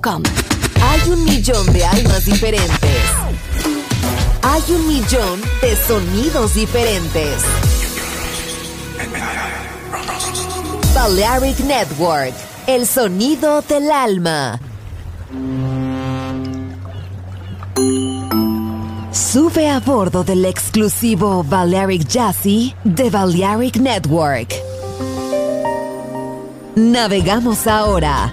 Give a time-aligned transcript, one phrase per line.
[0.00, 3.02] Hay un millón de almas diferentes.
[4.42, 7.42] Hay un millón de sonidos diferentes.
[10.94, 12.32] Balearic Network,
[12.68, 14.60] el sonido del alma.
[19.10, 24.54] Sube a bordo del exclusivo Balearic Jazzy de Balearic Network.
[26.76, 28.32] Navegamos ahora.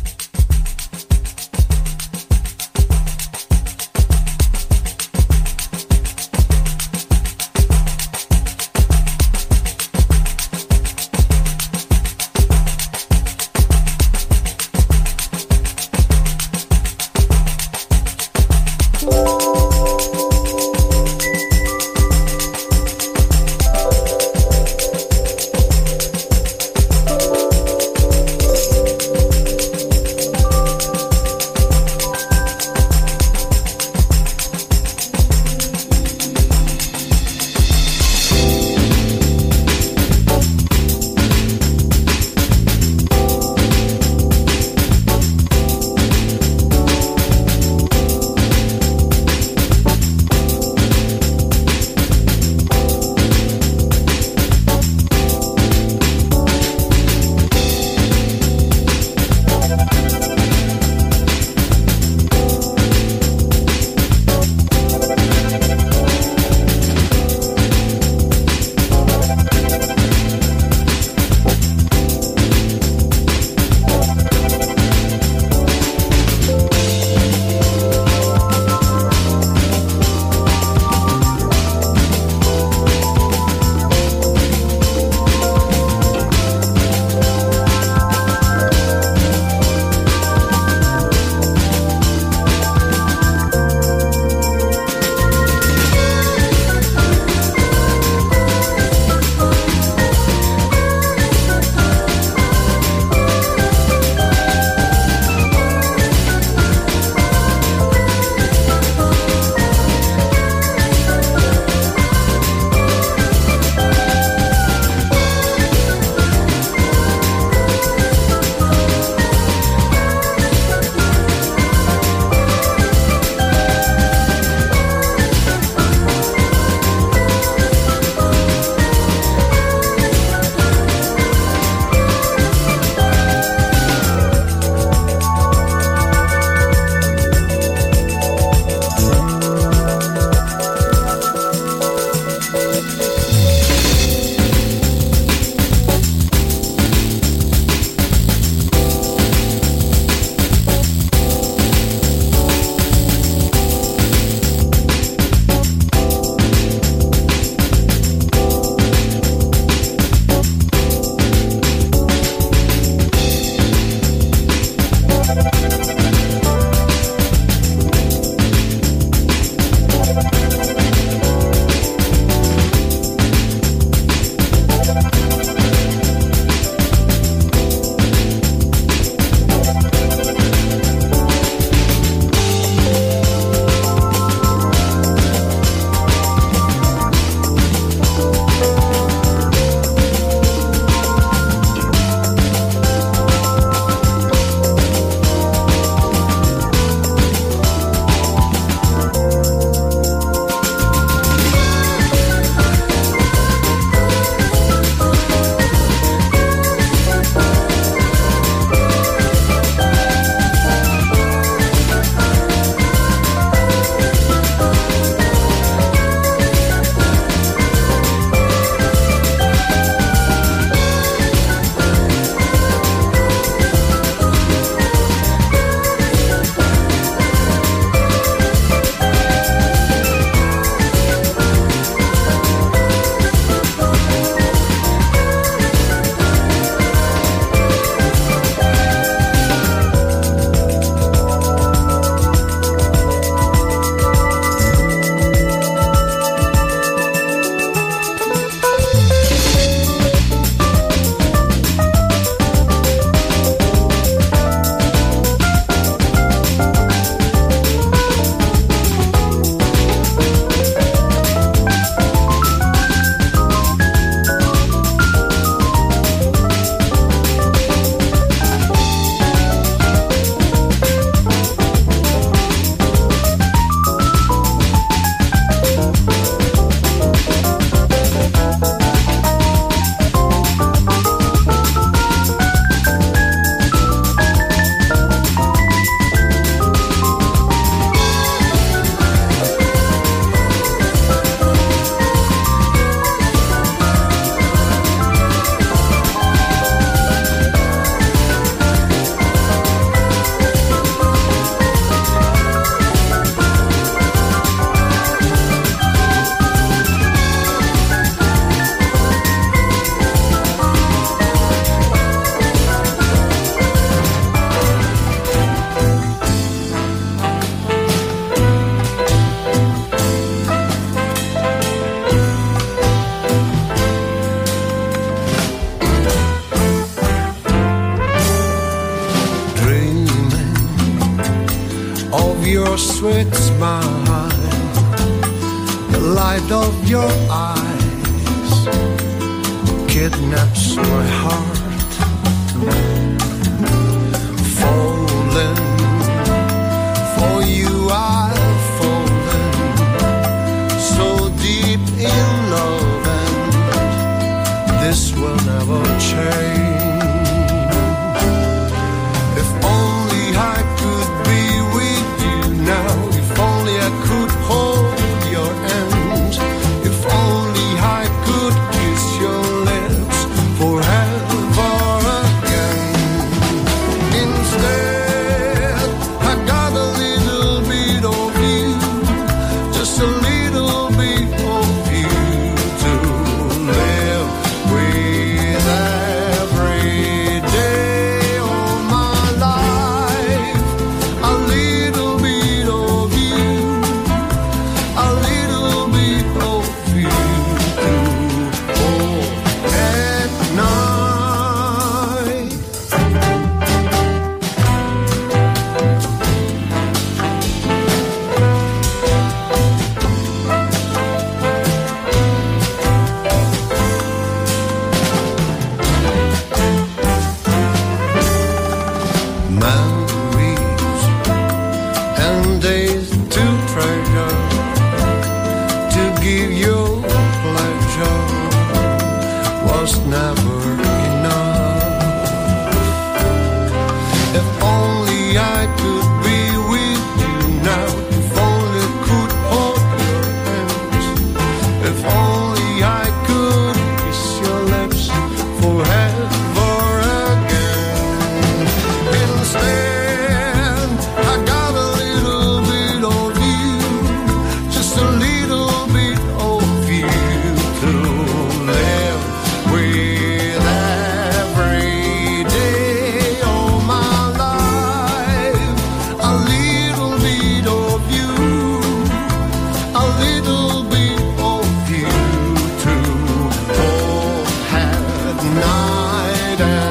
[476.59, 476.90] Night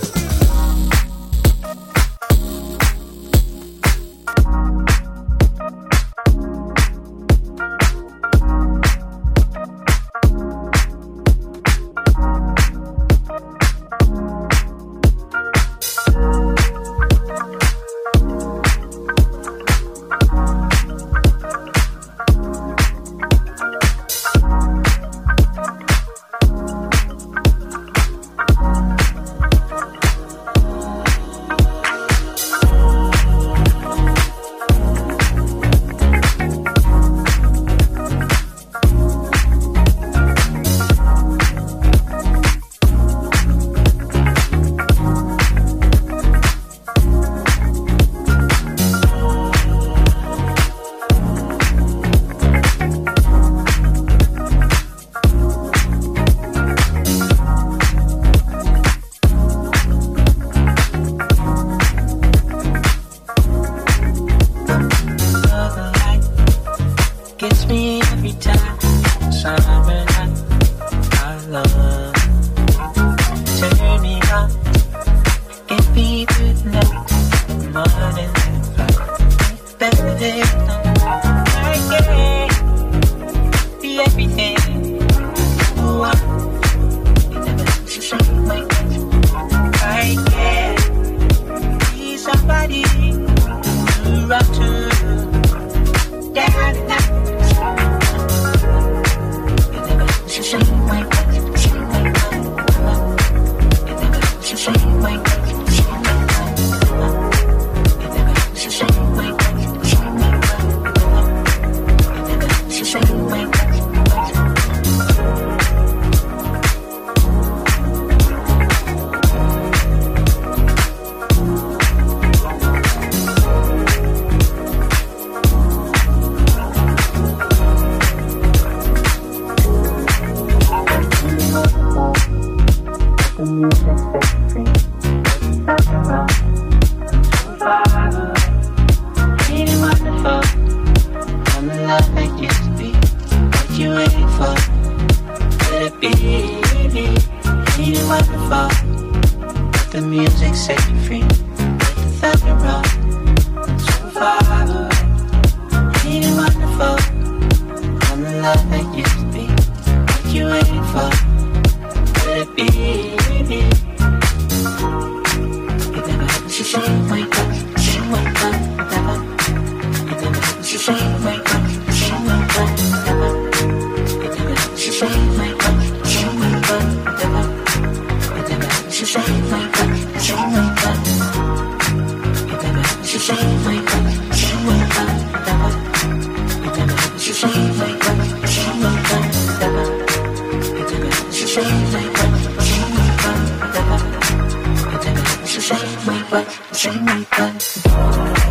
[196.73, 198.50] Jamaica.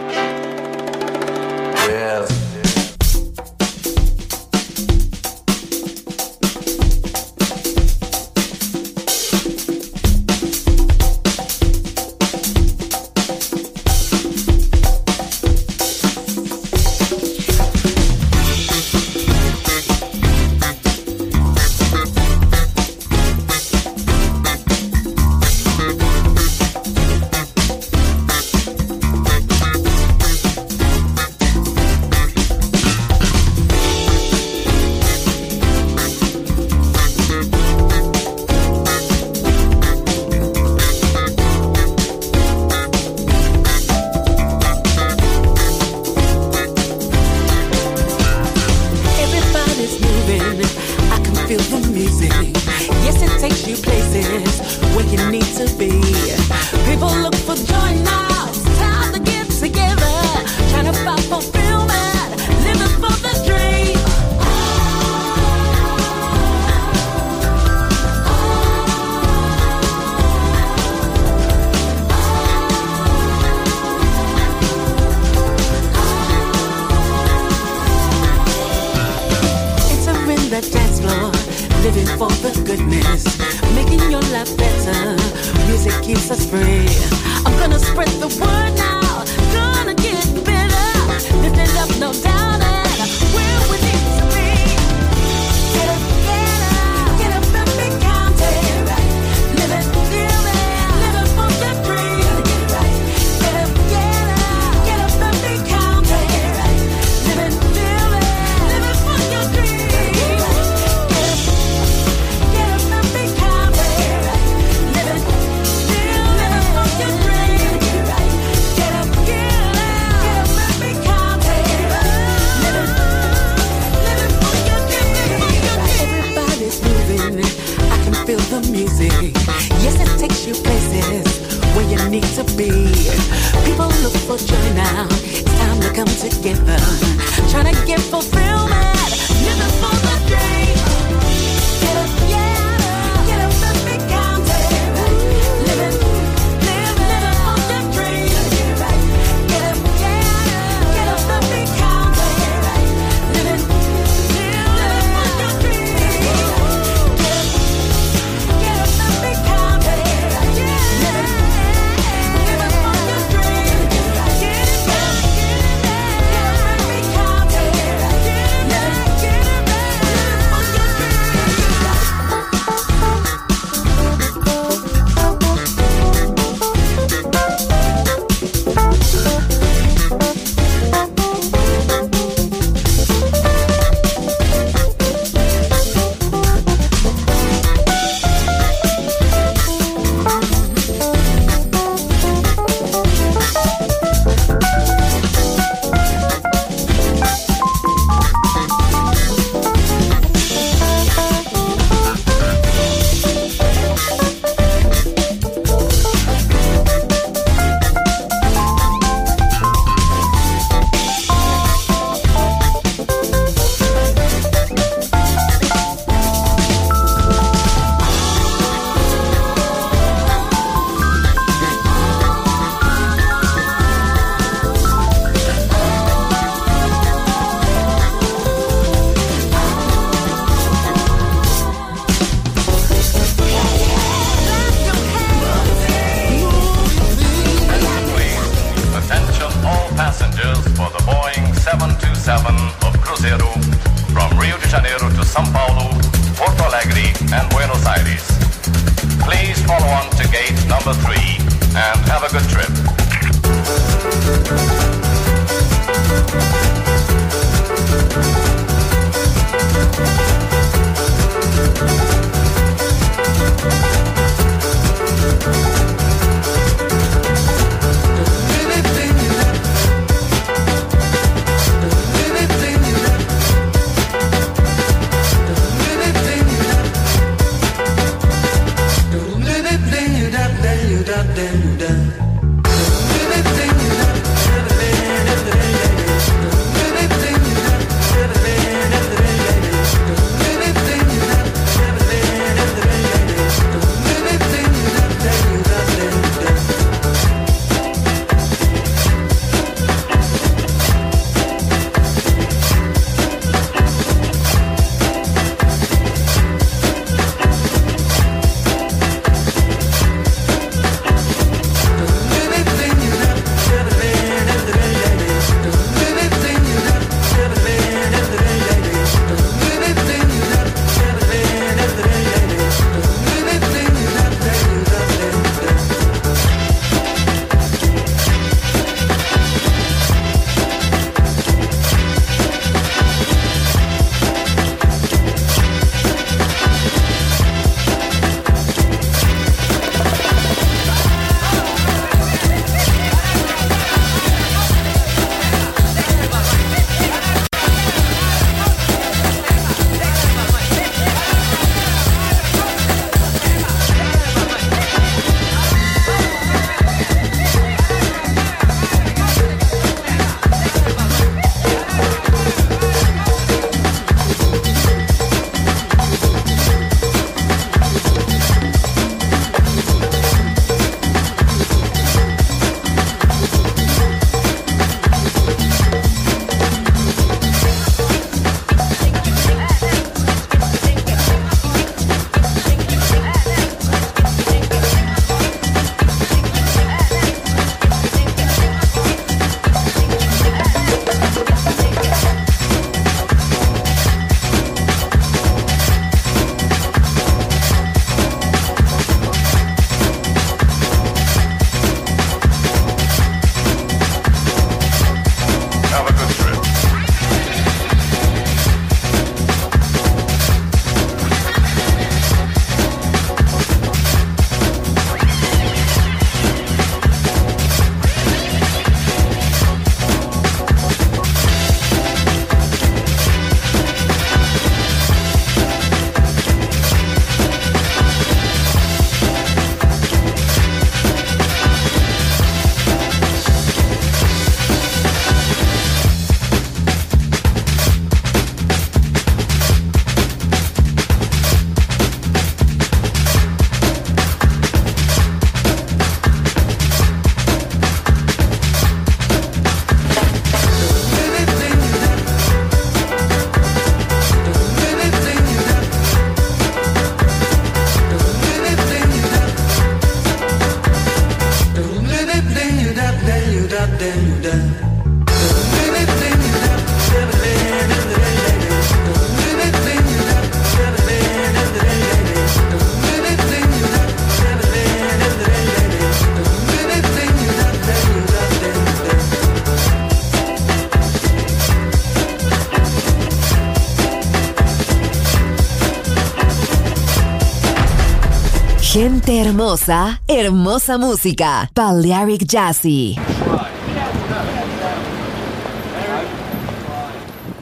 [489.51, 491.69] Hermosa, hermosa música.
[491.75, 493.17] Balearic Jazzy.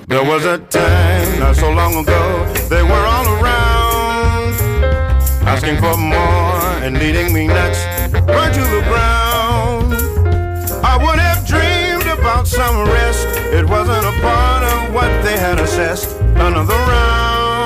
[0.08, 4.54] There was a time not so long ago, they were all around,
[5.48, 7.80] asking for more and leading me nuts,
[8.12, 9.94] burn to the ground.
[10.86, 15.60] I would have dreamed about some rest, it wasn't a part of what they had
[15.60, 16.22] assessed.
[16.36, 17.59] None of the round,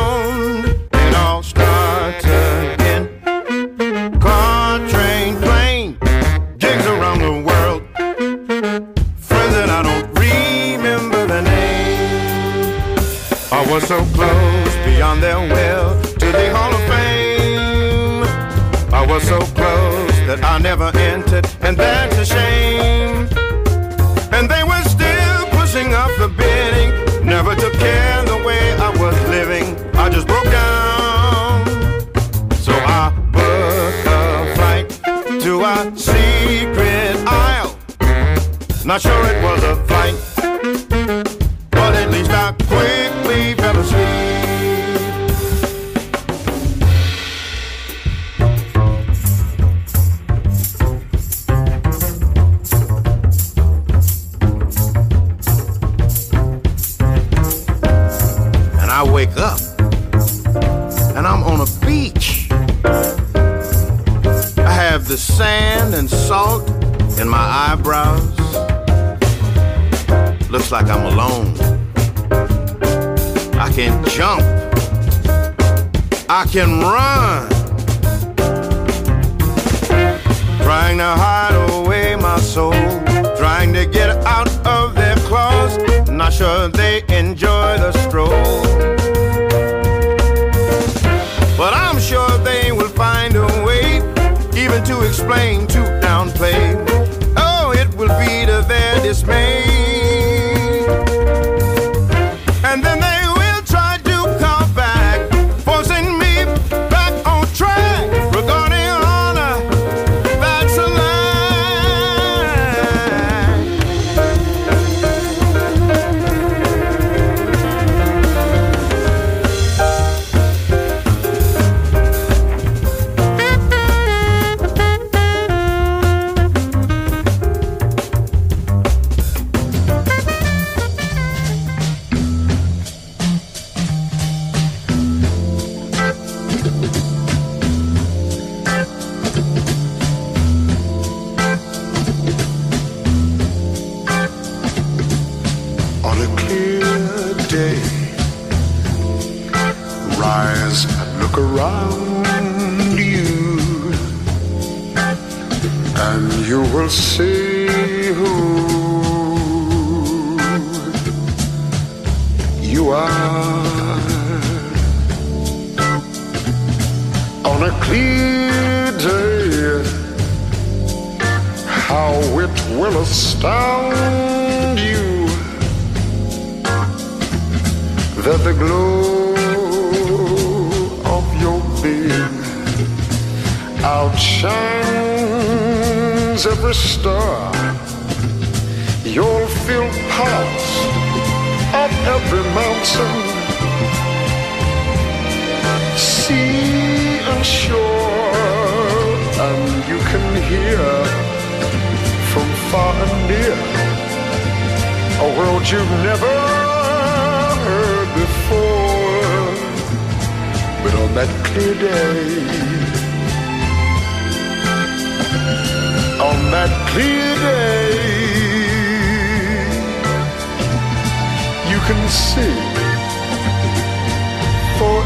[15.23, 18.23] their will to the Hall of Fame.
[18.93, 23.29] I was so close that I never entered, and that's a shame.
[24.35, 26.91] And they were still pushing up the bidding,
[27.25, 29.67] never took care the way I was living.
[29.95, 31.57] I just broke down.
[32.65, 33.03] So I
[33.37, 34.89] booked a flight
[35.45, 37.71] to a secret isle.
[38.83, 39.62] Not sure it was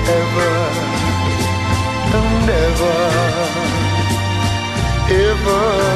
[0.09, 0.53] ever
[2.15, 2.97] and ever,
[5.11, 5.86] ever.